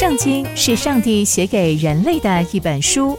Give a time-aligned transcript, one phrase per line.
[0.00, 3.18] 圣经是上帝写给人类的一本书，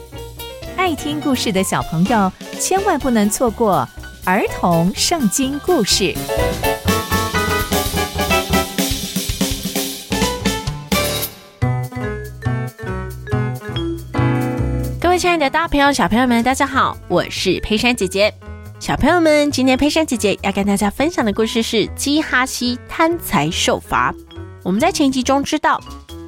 [0.76, 3.88] 爱听故事的小朋友千万不能错过
[4.24, 6.12] 儿童圣经故事。
[15.00, 18.34] 各位亲爱的大朋友、小朋友们，大家好，我是佩珊姐姐。
[18.80, 24.12] 小朋友们，今天佩珊姐姐要跟大家分享的故事是基哈西贪财受罚。
[24.64, 25.80] 我们在前集中知道。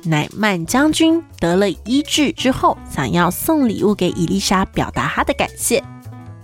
[0.05, 5.83] 乃曼将军得了医治之后，想要送礼物给伊丽莎，表达他的感谢，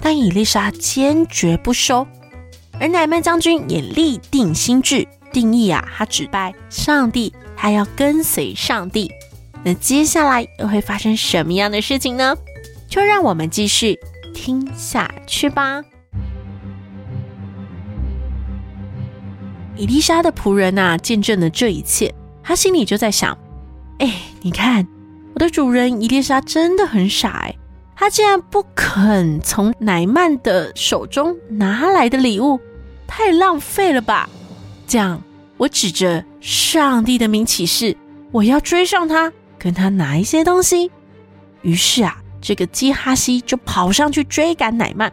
[0.01, 2.07] 但伊丽莎坚决不收。
[2.79, 9.13] 而乃曼将军也立定心志，定义啊，他只拜上帝，他要跟随上帝。
[9.63, 12.35] 那接下来又会发生什么样的事情呢？
[12.89, 13.99] 就让我们继续
[14.33, 15.83] 听下去吧。
[19.77, 23.37] 伊丽莎的仆人啊，见证了这一切，他心里就在想。
[24.01, 24.87] 哎，你看，
[25.35, 27.55] 我的主人伊丽莎真的很傻哎，
[27.95, 32.59] 他竟然不肯从乃曼的手中拿来的礼物，
[33.07, 34.27] 太浪费了吧？
[34.87, 35.23] 这样，
[35.59, 37.95] 我指着上帝的名起誓，
[38.33, 40.91] 我要追上他，跟他拿一些东西。
[41.61, 45.13] 于是啊，这个基哈西就跑上去追赶乃曼。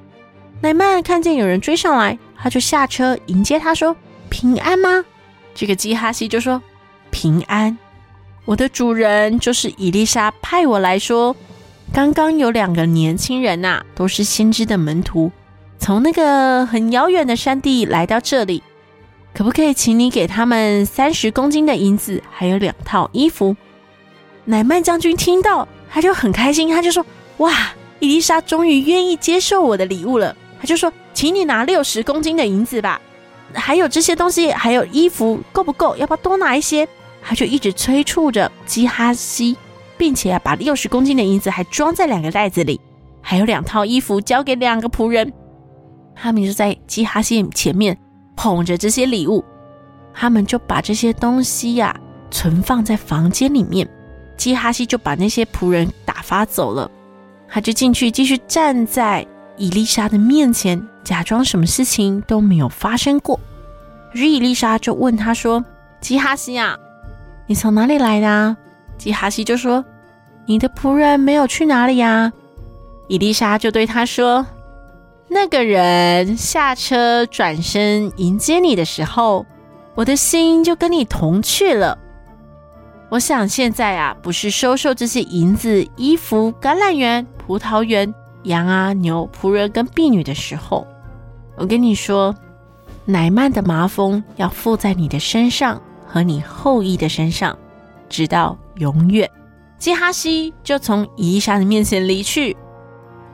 [0.61, 3.93] 乃曼看见有人追上来，他就下车迎接他说
[4.31, 5.03] ：“平安吗？”
[5.53, 6.63] 这个基哈西就说
[7.11, 7.77] ：“平安。”
[8.47, 11.35] 我的主人就是伊丽莎派我来说，
[11.91, 15.29] 刚刚有两个年轻人呐、都是先知的门徒，
[15.77, 18.63] 从那个很遥远的山地来到这里，
[19.33, 23.53] 可不可以请你给他们三十公斤的银子，还有两套衣服？
[24.45, 27.05] 乃曼将军听到，他就很开心，他就说
[27.39, 27.53] ：“哇，
[27.99, 33.01] 伊丽莎终于愿意接受我的礼物了。”他就说：“请你拿六十公斤的银子吧，
[33.53, 35.97] 还有这些东西，还有衣服，够不够？
[35.97, 36.87] 要不要多拿一些？”
[37.27, 39.57] 他就一直催促着基哈西，
[39.97, 42.79] 并且把六十公斤的银子还装在两个袋子里，
[43.21, 45.33] 还有两套衣服交给两个仆人。
[46.15, 47.97] 他们就在基哈西前面
[48.37, 49.43] 捧着这些礼物，
[50.13, 51.93] 他们就把这些东西呀、
[52.31, 53.85] 存放在房间里面。
[54.37, 56.89] 基哈西就把那些仆人打发走了，
[57.49, 59.27] 他就进去继续站在
[59.57, 63.37] 伊丽莎的面前，假装什么事情都没有发生过。
[64.13, 65.61] 于是以利沙就问他说
[65.99, 66.77] ：“基哈西啊。”
[67.47, 68.57] 你从哪里来的啊？
[68.97, 69.83] 基哈西就说
[70.45, 72.31] ：“你的仆人没有去哪里呀？”
[73.07, 74.45] 伊丽莎就对他说
[75.29, 79.45] ：“那个人下车转身迎接你的时候，
[79.95, 81.97] 我的心就跟你同去了。
[83.09, 88.13] 我想现在啊，不是收受这些银子、衣服、橄榄园、葡萄园、
[88.43, 90.85] 羊啊、牛、仆人跟婢女的时候。
[91.55, 92.35] 我跟你说，
[93.05, 97.57] 乃曼的麻风要附在你的身上。”和你后裔的身上，
[98.07, 99.29] 直到永远。
[99.77, 102.55] 基哈西就从伊丽莎的面前离去。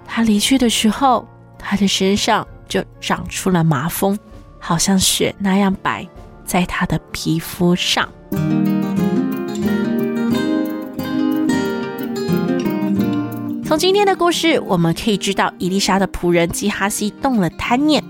[0.05, 1.25] 他离去的时候，
[1.57, 4.17] 他的身上就长出了麻风，
[4.59, 6.05] 好像雪那样白，
[6.43, 8.09] 在他的皮肤上。
[13.65, 18.03] 从今天的故事，我们可以知道，伊丽莎的仆人基哈西动了贪念，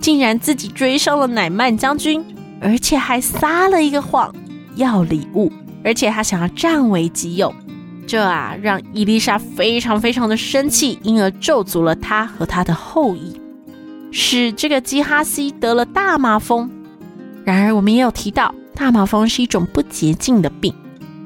[0.00, 2.24] 竟然自己追上了乃曼将军。
[2.60, 4.34] 而且还撒了一个谎，
[4.74, 5.52] 要礼物，
[5.84, 7.54] 而且他想要占为己有，
[8.06, 13.40] 这啊让伊丽莎非常非常的生气，因而咒诅了他和他的后裔，
[14.10, 16.70] 使这个基哈西得了大麻风。
[17.44, 20.74] 然而我们也有提到，大麻风是一种不洁净的病。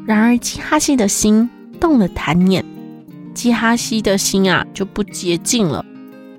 [0.05, 1.49] 然而基哈西的心
[1.81, 2.65] 动了贪念，
[3.35, 5.85] 基哈西的心啊就不洁净了，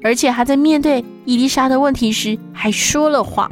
[0.04, 3.52] 而且他在面对伊丽莎的问题时还说了谎。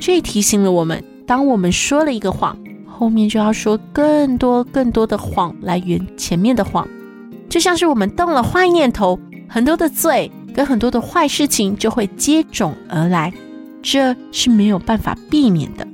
[0.00, 2.56] 这提醒了我们，当我们说了一个谎，
[2.86, 6.88] 后面就要说更多更多的谎来圆前面的谎。
[7.50, 13.32] 就像是我们动了坏念头，很多的罪跟很多的坏事情就会接踵而来，
[13.82, 15.86] 这是没有办法避免的。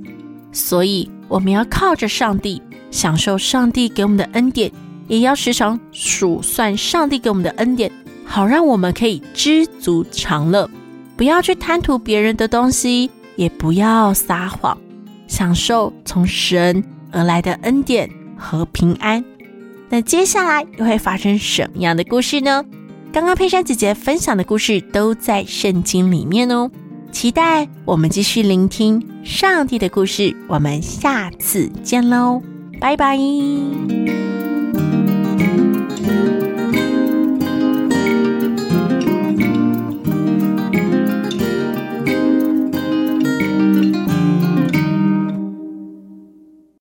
[0.52, 4.70] 所以我们要靠着上帝，享受上帝给我们的恩典，
[5.08, 7.90] 也要时常数算上帝给我们的恩典，
[8.24, 10.70] 好让我们可以知足常乐，
[11.16, 13.10] 不要去贪图别人的东西。
[13.36, 14.76] 也不要撒谎，
[15.28, 19.24] 享受从神而来的恩典和平安。
[19.88, 22.64] 那接下来又会发生什么样的故事呢？
[23.12, 26.70] 刚刚佩珊姐姐分享的故事都在圣经里面哦，
[27.12, 30.36] 期待我们继续聆听上帝的故事。
[30.48, 32.42] 我们下次见喽，
[32.80, 33.16] 拜拜。